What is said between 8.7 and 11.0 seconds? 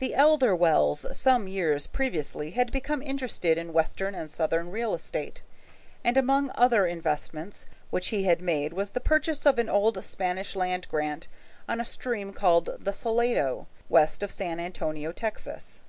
was the purchase of an old Spanish land